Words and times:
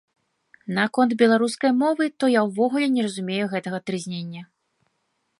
Наконт 0.77 1.11
беларускай 1.21 1.71
мовы, 1.81 2.03
то 2.23 2.29
я 2.35 2.41
ўвогуле 2.47 2.87
не 2.95 3.03
разумею 3.07 3.45
гэтага 3.53 3.77
трызнення. 3.91 4.41